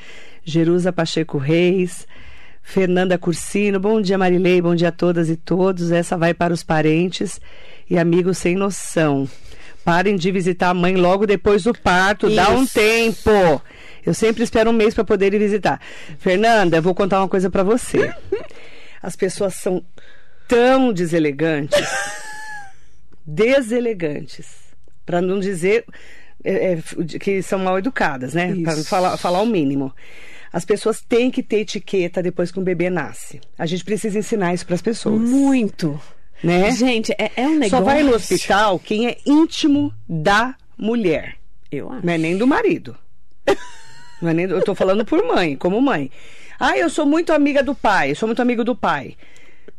[0.45, 2.07] Jerusa Pacheco Reis,
[2.69, 5.91] Fernanda Cursino, bom dia Marilei, bom dia a todas e todos.
[5.91, 7.41] Essa vai para os parentes
[7.89, 9.27] e amigos sem noção.
[9.83, 12.75] Parem de visitar a mãe logo depois do parto, dá um Isso.
[12.75, 13.63] tempo.
[14.05, 15.81] Eu sempre espero um mês para poder ir visitar.
[16.19, 18.13] Fernanda, eu vou contar uma coisa para você.
[19.03, 19.83] As pessoas são
[20.47, 21.89] tão deselegantes,
[23.27, 24.47] deselegantes,
[25.07, 25.87] para não dizer
[26.45, 26.79] é, é,
[27.19, 28.55] que são mal educadas, né?
[28.63, 28.85] Para Isso.
[28.85, 29.91] falar, falar o mínimo.
[30.53, 33.41] As pessoas têm que ter etiqueta depois que um bebê nasce.
[33.59, 36.01] A gente precisa ensinar isso para as pessoas, Muito.
[36.43, 36.71] né?
[36.73, 37.71] Gente, é, é um negócio.
[37.71, 41.37] Só vai no hospital quem é íntimo da mulher.
[41.71, 42.07] Eu acho.
[42.07, 42.97] Não é nem do marido.
[44.23, 46.11] Não é nem do- eu tô falando por mãe, como mãe.
[46.59, 49.17] Ah, eu sou muito amiga do pai, eu sou muito amigo do pai.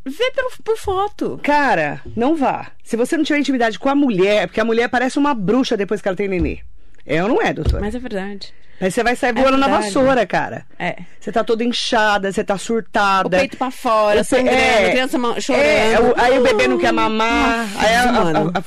[0.05, 1.39] Vê pelo, por foto.
[1.43, 2.71] Cara, não vá.
[2.83, 6.01] Se você não tiver intimidade com a mulher, porque a mulher parece uma bruxa depois
[6.01, 6.59] que ela tem nenê.
[7.05, 7.81] É ou não é, doutora?
[7.81, 8.53] Mas é verdade.
[8.81, 9.85] Aí você vai sair voando na verdade.
[9.93, 10.65] vassoura, cara.
[10.79, 10.95] É.
[11.19, 13.27] Você tá toda inchada, você tá surtada.
[13.27, 15.61] O peito pra fora, pe- sangrando, é, a criança chorando.
[15.63, 17.67] é, o- aí o bebê não quer mamar.
[17.67, 18.03] Nossa, aí a,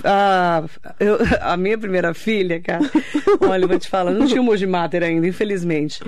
[0.05, 0.65] a- a-
[1.01, 2.83] eu- a minha primeira filha, cara,
[3.41, 6.01] olha, eu vou te falar, não tinha o Moji Mater ainda, infelizmente.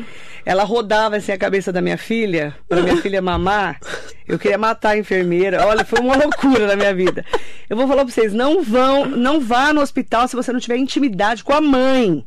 [0.45, 3.79] Ela rodava assim a cabeça da minha filha, pra minha filha mamar.
[4.29, 5.67] Eu queria matar a enfermeira.
[5.67, 7.25] Olha, foi uma loucura na minha vida.
[7.71, 10.77] Eu vou falar pra vocês, não vão, não vá no hospital se você não tiver
[10.77, 12.25] intimidade com a mãe.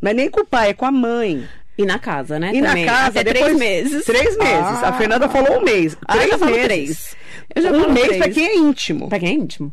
[0.00, 1.46] Não é nem com o pai, é com a mãe.
[1.76, 2.50] E na casa, né?
[2.54, 2.84] E também.
[2.84, 4.04] na casa, Até depois, três meses.
[4.04, 4.82] Três meses.
[4.82, 4.88] Ah.
[4.88, 5.96] A Fernanda falou um mês.
[6.06, 6.62] Ah, Três meses.
[6.64, 7.16] três.
[7.54, 8.22] Eu já um mês três.
[8.22, 9.08] pra quem é íntimo.
[9.08, 9.72] Pra quem é íntimo.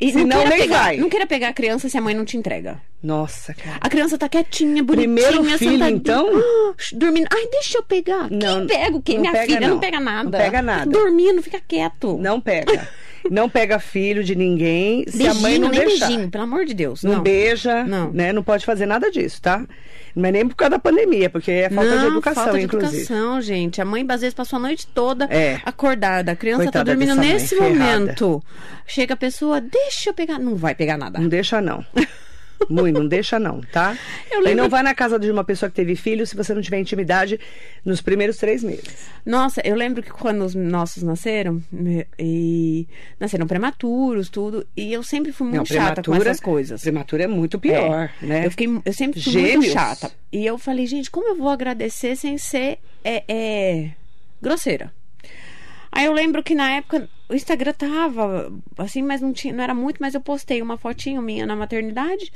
[0.00, 0.96] E Senão não queira nem pegar, vai.
[0.98, 2.78] Não queira pegar a criança se a mãe não te entrega.
[3.02, 3.78] Nossa, cara.
[3.80, 5.90] A criança tá quietinha, bonitinha, Primeiro filho, sentadinha.
[5.90, 6.28] então?
[6.36, 7.28] Ah, Dormindo.
[7.32, 8.28] Ai, deixa eu pegar.
[8.30, 9.18] Não, Quem pega o quê?
[9.18, 9.68] Minha pega, filha não.
[9.74, 9.78] não.
[9.80, 10.24] pega nada.
[10.24, 10.90] Não pega nada.
[10.90, 12.18] Dormindo, fica quieto.
[12.18, 12.86] Não pega.
[13.30, 16.06] Não pega filho de ninguém se beijinho, a mãe não nem deixar.
[16.08, 17.02] beijinho, pelo amor de Deus.
[17.02, 18.10] Não, Não, beija, Não.
[18.12, 18.32] né?
[18.32, 19.64] Não pode fazer nada disso, tá?
[20.14, 22.64] Não é nem por causa da pandemia, porque é falta de Não, educação, falta de
[22.66, 22.96] inclusive.
[23.02, 23.80] educação, gente.
[23.80, 25.60] A mãe, às vezes, passou a noite toda É.
[25.64, 26.32] acordada.
[26.32, 27.98] A criança Coitada tá dormindo dessa mãe, nesse ferrada.
[28.00, 28.42] momento.
[28.86, 30.38] Chega a pessoa, deixa eu pegar.
[30.38, 31.18] Não vai pegar nada.
[31.18, 31.84] Não deixa, não.
[32.68, 33.96] Muito, não deixa, não, tá?
[34.30, 36.54] Eu E lembro- não vai na casa de uma pessoa que teve filho se você
[36.54, 37.38] não tiver intimidade
[37.84, 39.08] nos primeiros três meses.
[39.26, 41.62] Nossa, eu lembro que quando os nossos nasceram,
[42.18, 42.86] e
[43.20, 46.80] nasceram prematuros, tudo, e eu sempre fui muito chata com essas coisas.
[46.82, 48.26] Prematura é muito pior, É.
[48.26, 48.46] né?
[48.46, 49.56] Eu, fiquei, eu sempre fui Gêmeos.
[49.56, 50.10] muito chata.
[50.32, 53.90] E eu falei, gente, como eu vou agradecer sem ser é, é,
[54.40, 54.92] grosseira?
[55.92, 59.74] Aí eu lembro que na época o Instagram tava assim, mas não, tinha, não era
[59.74, 62.32] muito, mas eu postei uma fotinho minha na maternidade.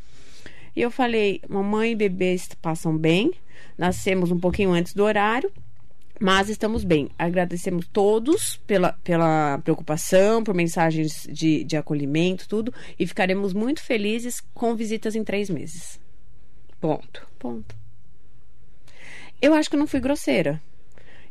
[0.75, 3.33] E eu falei, mamãe e bebês passam bem,
[3.77, 5.53] nascemos um pouquinho antes do horário,
[6.21, 7.11] mas estamos bem.
[7.19, 12.73] Agradecemos todos pela, pela preocupação, por mensagens de, de acolhimento, tudo.
[12.99, 16.01] E ficaremos muito felizes com visitas em três meses.
[16.81, 17.27] Ponto.
[17.39, 17.77] Ponto.
[19.41, 20.61] Eu acho que eu não fui grosseira.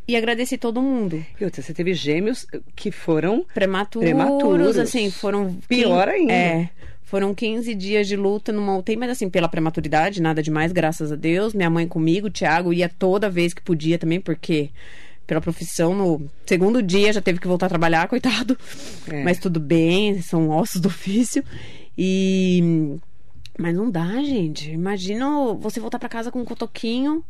[0.08, 1.24] E agradeci todo mundo.
[1.39, 4.78] E outra, você teve gêmeos que foram Prematuros, Prematuros.
[4.78, 5.56] assim, foram.
[5.67, 6.34] Pior quin- ainda.
[6.34, 6.70] É.
[7.04, 11.15] Foram 15 dias de luta numa UTI, mas assim, pela prematuridade, nada demais, graças a
[11.15, 11.54] Deus.
[11.54, 14.70] Minha mãe comigo, o Thiago ia toda vez que podia também, porque
[15.26, 18.58] pela profissão, no segundo dia já teve que voltar a trabalhar, coitado.
[19.10, 19.24] É.
[19.24, 21.43] Mas tudo bem, são ossos do ofício.
[21.98, 22.98] E.
[23.58, 24.72] Mas não dá, gente.
[24.72, 25.26] Imagina
[25.60, 27.24] você voltar pra casa com um cotoquinho.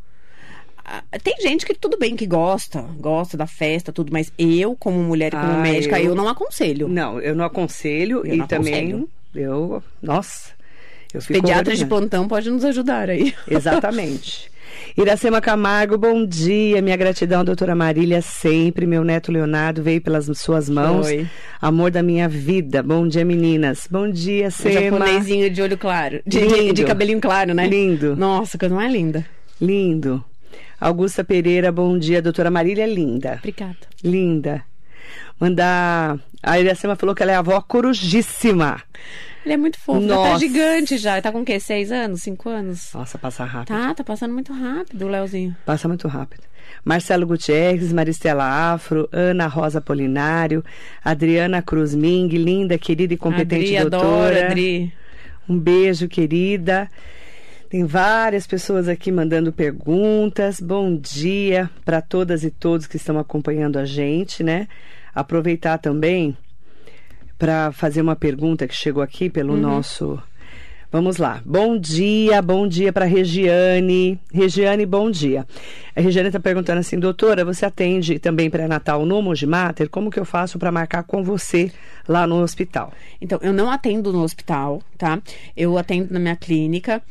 [0.90, 4.98] Ah, Tem gente que tudo bem que gosta, gosta da festa, tudo, mas eu, como
[5.04, 6.88] mulher e como Ah, médica, eu- eu não aconselho.
[6.88, 9.10] Não, eu não aconselho Eu e não também aconselho.
[9.36, 10.52] eu, nossa,
[11.14, 13.34] eu fico Pediatras de plantão podem nos ajudar aí.
[13.50, 14.50] Exatamente.
[14.96, 16.82] Iracema Camargo, bom dia.
[16.82, 18.86] Minha gratidão, doutora Marília, sempre.
[18.86, 21.08] Meu neto Leonardo veio pelas suas mãos.
[21.08, 21.28] Foi.
[21.62, 22.82] Amor da minha vida.
[22.82, 23.88] Bom dia, meninas.
[23.90, 25.00] Bom dia, Um Sema.
[25.00, 26.22] japonesinho de olho claro.
[26.26, 27.68] De, de, de cabelinho claro, né?
[27.68, 28.16] Lindo.
[28.16, 29.26] Nossa, coisa mais linda.
[29.60, 30.24] Lindo.
[30.80, 32.22] Augusta Pereira, bom dia.
[32.22, 33.36] Doutora Marília, linda.
[33.40, 33.78] Obrigada.
[34.04, 34.64] Linda.
[35.40, 36.20] Mandar.
[36.42, 38.82] A Iracema falou que ela é avó corujíssima.
[39.44, 40.02] Ele é muito fofo.
[40.02, 40.32] Já Nossa.
[40.34, 41.22] tá gigante já.
[41.22, 41.60] Tá com o quê?
[41.60, 42.22] Seis anos?
[42.22, 42.92] Cinco anos?
[42.94, 43.68] Nossa, passa rápido.
[43.70, 45.56] Tá, tá passando muito rápido o Leozinho.
[45.66, 46.44] Passa muito rápido.
[46.84, 50.64] Marcelo Gutierrez, Maristela Afro, Ana Rosa Polinário,
[51.04, 54.28] Adriana Cruz Ming, linda, querida e competente Adri, doutora.
[54.38, 54.94] adoro, Adri.
[55.48, 56.90] Um beijo, querida.
[57.70, 60.62] Tem várias pessoas aqui mandando perguntas.
[60.62, 64.68] Bom dia para todas e todos que estão acompanhando a gente, né?
[65.14, 66.38] Aproveitar também
[67.38, 69.60] para fazer uma pergunta que chegou aqui pelo Uhum.
[69.60, 70.22] nosso.
[70.90, 71.42] Vamos lá.
[71.46, 74.18] Bom dia, bom dia para Regiane.
[74.34, 75.46] Regiane, bom dia.
[75.94, 79.90] A Regiane está perguntando assim, doutora, você atende também pré-natal no Mogimater?
[79.90, 81.70] Como que eu faço para marcar com você
[82.08, 82.94] lá no hospital?
[83.20, 85.22] Então, eu não atendo no hospital, tá?
[85.58, 87.04] Eu atendo na minha clínica.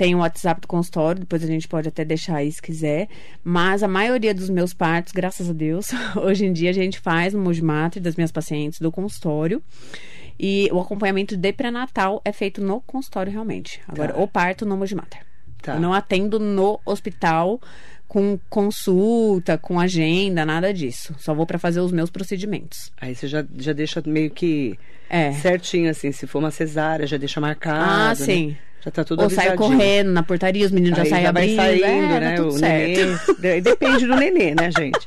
[0.00, 3.06] Tem o WhatsApp do consultório, depois a gente pode até deixar aí se quiser.
[3.44, 7.34] Mas a maioria dos meus partos, graças a Deus, hoje em dia a gente faz
[7.34, 9.62] no Mogimater das minhas pacientes do consultório.
[10.38, 13.78] E o acompanhamento de pré-natal é feito no consultório realmente.
[13.86, 14.18] Agora, Tá.
[14.22, 15.20] o parto no Mogimater.
[15.60, 15.74] Tá.
[15.74, 17.60] Eu não atendo no hospital
[18.08, 21.14] com consulta, com agenda, nada disso.
[21.18, 22.90] Só vou para fazer os meus procedimentos.
[22.98, 24.78] Aí você já, já deixa meio que
[25.10, 25.30] É.
[25.32, 26.10] certinho, assim.
[26.10, 27.84] Se for uma cesárea, já deixa marcado.
[27.90, 28.56] Ah, né?
[28.84, 31.42] Já tá tudo Ou sai correndo na portaria, os meninos Aí já saem já vai
[31.42, 31.56] abrindo.
[31.56, 32.30] saindo, é, né?
[32.30, 33.32] Tá tudo o certo.
[33.42, 33.60] nenê.
[33.60, 34.98] Depende do nenê, né, gente?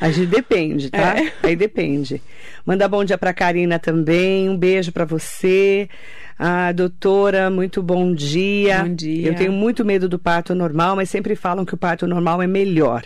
[0.00, 1.16] A gente depende, tá?
[1.18, 1.32] É.
[1.42, 2.20] Aí depende.
[2.66, 4.48] Manda bom dia pra Karina também.
[4.48, 5.88] Um beijo pra você.
[6.36, 8.82] Ah, doutora, muito bom dia.
[8.82, 9.28] Bom dia.
[9.28, 12.46] Eu tenho muito medo do parto normal, mas sempre falam que o parto normal é
[12.48, 13.04] melhor.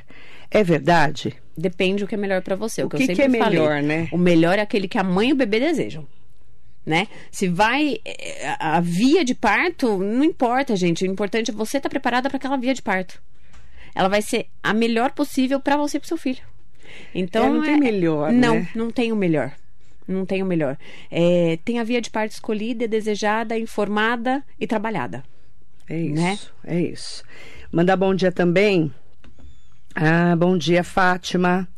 [0.51, 1.37] É verdade?
[1.57, 2.83] Depende o que é melhor pra você.
[2.83, 3.83] O, O que, que eu que é melhor, falei.
[3.83, 4.09] né?
[4.11, 6.07] O melhor é aquele que a mãe e o bebê desejam.
[6.87, 7.07] Né?
[7.31, 7.99] Se vai.
[8.05, 11.05] eh, A via de parto, não importa, gente.
[11.05, 13.21] O importante é você estar preparada para aquela via de parto.
[13.95, 16.43] Ela vai ser a melhor possível para você e pro seu filho.
[17.15, 17.45] Então.
[17.45, 18.69] É, não tem melhor, Não, né?
[18.75, 19.53] não tem o melhor.
[20.07, 20.79] Não tem o melhor.
[21.11, 25.23] É, tem a via de parto escolhida, desejada, informada e trabalhada.
[25.91, 26.39] É isso, Né?
[26.67, 27.23] é isso.
[27.71, 28.91] Mandar bom dia também.
[29.95, 31.69] Ah, bom dia, Fátima.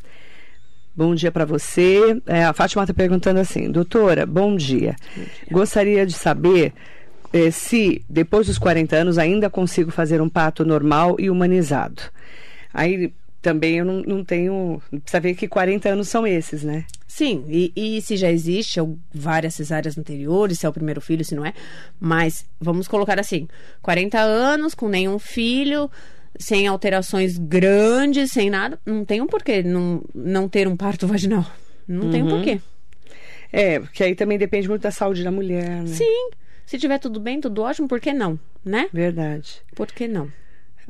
[0.94, 2.20] Bom dia para você.
[2.26, 4.96] É, a Fátima está perguntando assim, doutora, bom dia.
[5.50, 6.72] Gostaria de saber
[7.32, 12.02] eh, se depois dos 40 anos ainda consigo fazer um parto normal e humanizado.
[12.74, 14.82] Aí também eu não, não tenho.
[14.90, 16.84] Precisa ver que 40 anos são esses, né?
[17.06, 21.24] Sim, e, e se já existe ou várias cesáreas anteriores, se é o primeiro filho,
[21.24, 21.54] se não é.
[21.98, 23.48] Mas vamos colocar assim:
[23.80, 25.90] 40 anos, com nenhum filho,
[26.38, 28.78] sem alterações grandes, sem nada.
[28.84, 31.44] Não tem um porquê não, não ter um parto vaginal.
[31.86, 32.60] Não tem um porquê.
[33.52, 35.86] É, porque aí também depende muito da saúde da mulher, né?
[35.86, 36.30] Sim.
[36.64, 38.38] Se tiver tudo bem, tudo ótimo, por que não?
[38.64, 38.88] Né?
[38.92, 39.60] Verdade.
[39.74, 40.30] Por que não?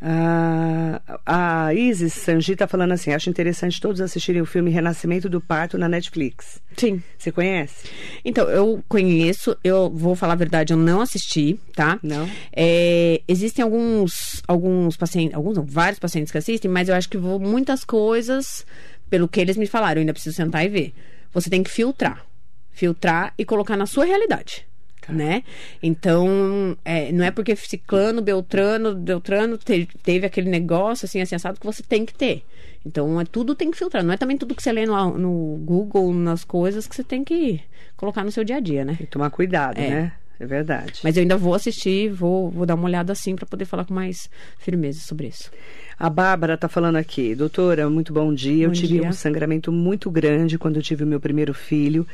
[0.02, 5.40] Ah, a Isis Sanji tá falando assim: acho interessante todos assistirem o filme Renascimento do
[5.40, 6.60] Parto na Netflix.
[6.76, 7.02] Sim.
[7.18, 7.86] Você conhece?
[8.24, 11.98] Então, eu conheço, eu vou falar a verdade, eu não assisti, tá?
[12.02, 12.28] Não.
[12.54, 17.18] É, existem alguns, alguns pacientes, alguns não, vários pacientes que assistem, mas eu acho que
[17.18, 18.64] vou muitas coisas,
[19.10, 20.94] pelo que eles me falaram, eu ainda preciso sentar e ver.
[21.32, 22.24] Você tem que filtrar.
[22.70, 24.66] Filtrar e colocar na sua realidade.
[25.12, 25.42] Né?
[25.82, 31.58] Então, é, não é porque ciclano, beltrano, beltrano teve, teve, aquele negócio assim, assim, assado
[31.58, 32.44] que você tem que ter.
[32.84, 34.02] Então, é, tudo tem que filtrar.
[34.02, 37.22] Não é também tudo que você lê no, no Google, nas coisas, que você tem
[37.24, 37.60] que
[37.96, 38.94] colocar no seu dia a dia, né?
[38.96, 39.88] Tem que tomar cuidado, É.
[39.90, 40.12] né?
[40.38, 41.00] É verdade.
[41.04, 43.92] Mas eu ainda vou assistir, vou, vou dar uma olhada assim para poder falar com
[43.92, 45.50] mais firmeza sobre isso.
[45.98, 48.64] A Bárbara tá falando aqui, doutora, muito bom dia.
[48.64, 49.06] eu Bom tive dia.
[49.06, 52.06] um sangramento muito grande quando eu tive o meu primeiro filho,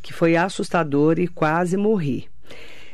[0.00, 2.26] que foi assustador e quase morri.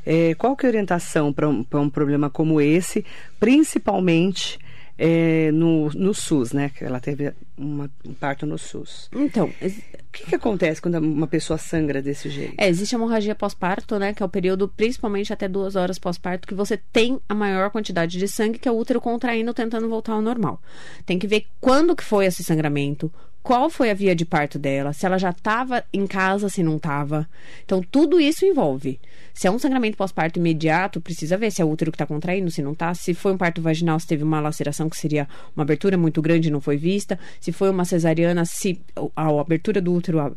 [0.04, 3.04] É, qual que é a orientação para um, um problema como esse,
[3.38, 4.58] principalmente
[5.02, 6.70] é, no, no SUS, né?
[6.76, 9.08] Que ela teve uma- um parto no SUS.
[9.14, 12.54] Então, O que, que acontece quando uma pessoa sangra desse jeito?
[12.58, 14.12] é, existe a hemorragia pós-parto, né?
[14.12, 18.18] Que é o período, principalmente até duas horas pós-parto, que você tem a maior quantidade
[18.18, 20.60] de sangue, que é o útero contraindo, tentando voltar ao normal.
[21.06, 23.10] Tem que ver quando que foi esse sangramento,
[23.50, 26.76] qual foi a via de parto dela, se ela já estava em casa, se não
[26.76, 27.28] estava.
[27.64, 29.00] Então, tudo isso envolve.
[29.34, 32.48] Se é um sangramento pós-parto imediato, precisa ver se é o útero que está contraindo,
[32.48, 32.94] se não está.
[32.94, 36.48] Se foi um parto vaginal, se teve uma laceração, que seria uma abertura muito grande
[36.48, 37.18] não foi vista.
[37.40, 38.80] Se foi uma cesariana, se
[39.16, 40.32] a, abertura do útero, a,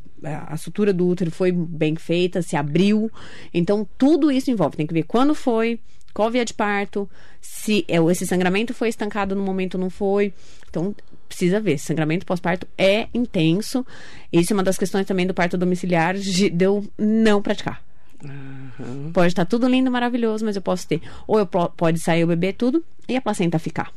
[0.48, 3.12] a sutura do útero foi bem feita, se abriu.
[3.54, 4.76] Então, tudo isso envolve.
[4.76, 5.80] Tem que ver quando foi,
[6.16, 7.08] qual via de parto,
[7.40, 10.34] se é, esse sangramento foi estancado no momento não foi.
[10.68, 10.96] Então,
[11.28, 11.78] precisa ver.
[11.78, 13.86] Sangramento pós-parto é intenso.
[14.32, 17.82] Isso é uma das questões também do parto domiciliar, de de eu não praticar.
[19.14, 21.02] Pode estar tudo lindo, maravilhoso, mas eu posso ter.
[21.28, 23.92] Ou eu po- pode sair o bebê tudo e a placenta ficar.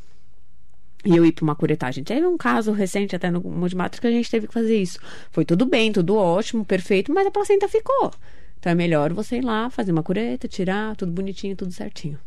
[1.05, 2.03] E eu ir para uma curetagem.
[2.03, 4.99] Teve um caso recente até no Multimatrix que a gente teve que fazer isso.
[5.31, 8.11] Foi tudo bem, tudo ótimo, perfeito, mas a placenta ficou.
[8.59, 12.19] Então é melhor você ir lá, fazer uma cureta, tirar, tudo bonitinho, tudo certinho.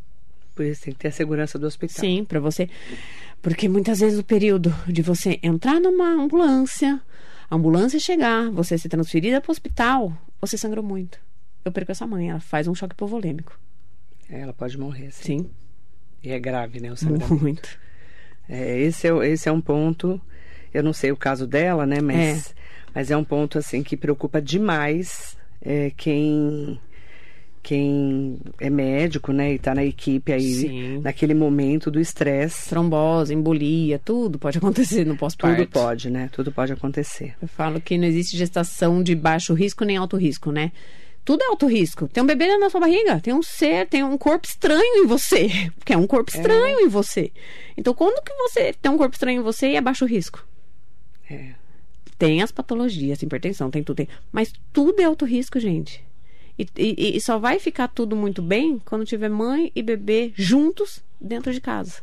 [0.54, 2.00] Por isso tem que ter a segurança do hospital.
[2.00, 2.68] Sim, para você.
[3.40, 7.00] Porque muitas vezes o período de você entrar numa ambulância,
[7.50, 11.18] a ambulância chegar, você ser transferida para o hospital, você sangrou muito.
[11.64, 13.58] Eu perco essa mãe, ela faz um choque hipovolêmico.
[14.28, 15.38] É, Ela pode morrer, sim.
[15.40, 15.50] Sim,
[16.22, 16.92] E é grave, né?
[16.92, 17.34] O sangramento.
[17.34, 17.68] muito.
[18.48, 20.20] É, esse, é, esse é um ponto.
[20.72, 22.00] Eu não sei o caso dela, né?
[22.00, 22.54] Mas é,
[22.94, 26.80] mas é um ponto assim que preocupa demais é, quem
[27.70, 29.54] quem é médico, né?
[29.54, 31.00] E tá na equipe aí Sim.
[31.02, 32.68] naquele momento do estresse.
[32.68, 35.56] Trombose, embolia, tudo pode acontecer no pós-parto.
[35.56, 36.28] Tudo pode, né?
[36.32, 37.36] Tudo pode acontecer.
[37.40, 40.72] Eu falo que não existe gestação de baixo risco nem alto risco, né?
[41.24, 42.08] Tudo é alto risco.
[42.08, 45.70] Tem um bebê da sua barriga, tem um ser, tem um corpo estranho em você.
[45.78, 47.30] Porque é um corpo estranho em você.
[47.76, 50.44] Então, quando que você tem um corpo estranho em você e é baixo risco?
[51.30, 51.50] É.
[52.18, 53.98] Tem as patologias, hipertensão, tem tudo.
[53.98, 54.08] Tem.
[54.32, 56.09] Mas tudo é alto risco, gente.
[56.76, 61.00] E, e- e só vai ficar tudo muito bem quando tiver mãe e bebê juntos
[61.20, 61.96] dentro de casa.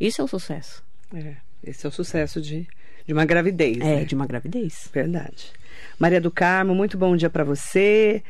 [0.00, 0.82] Isso é o sucesso.
[1.14, 1.34] É.
[1.64, 2.66] Esse é o sucesso de,
[3.06, 3.78] de uma gravidez.
[3.80, 4.04] É, né?
[4.04, 4.88] de uma gravidez.
[4.92, 5.50] Verdade.
[5.98, 8.22] Maria do Carmo, muito bom dia para você.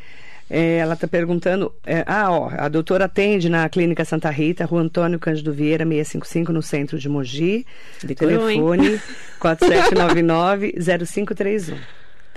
[0.51, 1.71] É, ela está perguntando.
[1.85, 6.53] é, ah, ó, a doutora atende na Clínica Santa Rita, Rua Antônio Cândido Vieira, 655,
[6.55, 7.67] no centro de Mogi.
[8.03, 8.47] Decorou?
[8.49, 8.99] Telefone
[9.39, 11.79] 4799-0531.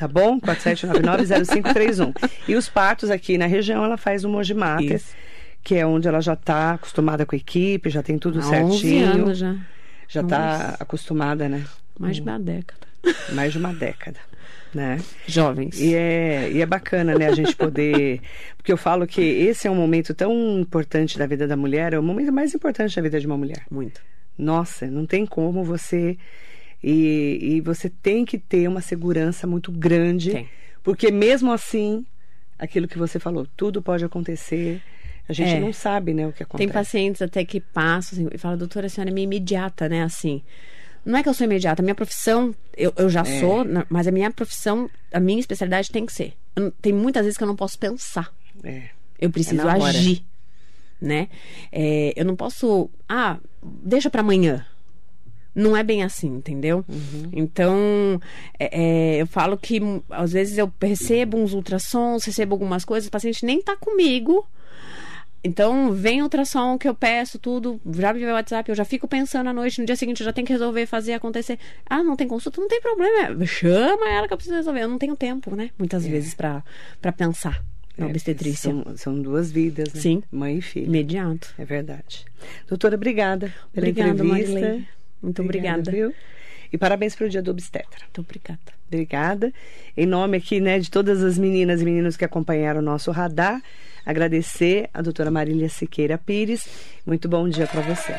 [0.02, 0.40] Tá bom?
[0.40, 2.32] 4799-0531.
[2.48, 5.14] E os partos aqui na região, ela faz o Mogi Mater, Isso.
[5.64, 8.80] que é onde ela já está acostumada com a equipe, já tem tudo Há 11
[8.80, 9.06] certinho.
[9.06, 9.56] anos já.
[10.08, 11.64] Já está acostumada, né?
[12.00, 12.88] Mais de uma década.
[13.32, 14.18] Mais de uma década,
[14.74, 14.98] né?
[15.28, 15.80] Jovens.
[15.80, 18.22] E é, e é bacana, né, a gente poder.
[18.58, 22.00] Porque eu falo que esse é um momento tão importante da vida da mulher, é
[22.00, 23.66] o momento mais importante da vida de uma mulher.
[23.70, 24.02] Muito.
[24.36, 26.18] Nossa, não tem como você.
[26.84, 30.32] E, e você tem que ter uma segurança muito grande.
[30.32, 30.50] Tem.
[30.84, 32.06] Porque mesmo assim,
[32.58, 34.82] aquilo que você falou, tudo pode acontecer.
[35.30, 35.60] A gente É.
[35.60, 36.67] não sabe, né, o que acontece.
[36.67, 40.02] Tem pacientes até que passam assim, e falam, doutora, a senhora é meio imediata, né?
[40.04, 40.41] Assim.
[41.06, 43.39] Não é que eu sou imediata, a minha profissão, eu, eu já É.
[43.39, 46.34] sou, na- mas a minha profissão, a minha especialidade tem que ser.
[46.56, 48.34] Eu tem muitas vezes que eu não posso pensar.
[48.63, 48.89] É.
[49.20, 49.84] Eu preciso hora.
[49.84, 50.24] agir,
[51.00, 51.30] né?
[51.72, 54.65] É, eu não posso, ah, deixa pra amanhã.
[55.54, 56.86] Não é bem assim, entendeu?
[57.34, 58.22] Então,
[58.58, 58.82] é,
[59.18, 63.12] é, eu falo que hum, às vezes eu recebo uns ultrassons, recebo algumas coisas, o
[63.12, 64.48] paciente nem tá comigo.
[65.44, 69.08] Então, vem ultrassom que eu peço, tudo, já me vê o WhatsApp, eu já fico
[69.08, 71.58] pensando à noite, no dia seguinte eu já tenho que resolver, fazer acontecer.
[71.89, 72.62] Ah, não tem consulta?
[72.62, 73.45] Não tem problema.
[73.45, 74.82] Chama ela que eu preciso resolver.
[74.82, 75.72] Eu não tenho tempo, né?
[75.80, 76.10] Muitas é.
[76.10, 76.64] vezes para
[77.18, 77.64] pensar
[77.97, 78.72] na é, obstetrícia.
[78.72, 79.99] São, são, duas vidas, né?
[79.99, 80.24] Sim.
[80.32, 80.86] Mãe e filho.
[80.86, 81.54] Imediato.
[81.58, 82.26] É verdade.
[82.68, 84.54] Doutora, obrigada pela obrigada, entrevista.
[84.54, 84.88] Marilene.
[85.22, 85.82] Muito obrigada.
[85.82, 86.13] obrigada.
[86.72, 87.99] E parabéns pelo dia do obstetra.
[88.01, 88.59] Muito obrigada.
[88.88, 89.53] Obrigada.
[89.95, 93.61] Em nome aqui, né, de todas as meninas e meninos que acompanharam o nosso radar,
[94.05, 96.67] agradecer a doutora Marília Siqueira Pires.
[97.05, 98.13] Muito bom dia para você.